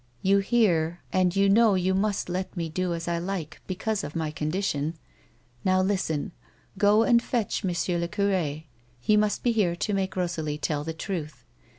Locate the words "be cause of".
3.67-4.15